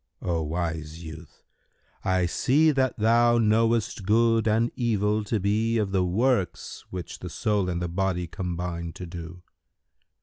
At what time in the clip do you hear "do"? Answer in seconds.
9.05-9.43